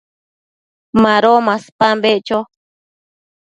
[1.03, 2.39] Mado maspan beccho